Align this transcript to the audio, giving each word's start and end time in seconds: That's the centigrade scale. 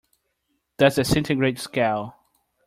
That's 0.77 0.95
the 0.95 1.05
centigrade 1.05 1.59
scale. 1.59 2.15